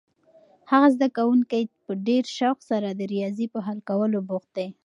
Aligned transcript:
هغه 0.71 0.87
زده 0.95 1.07
کوونکی 1.17 1.61
په 1.85 1.91
ډېر 2.07 2.23
شوق 2.37 2.57
سره 2.69 2.87
د 2.91 3.01
ریاضي 3.13 3.47
په 3.53 3.59
حل 3.65 3.79
کولو 3.89 4.19
بوخت 4.29 4.49
دی. 4.57 4.67